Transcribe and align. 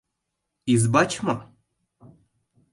—Избач 0.73 1.11
мо? 1.25 1.35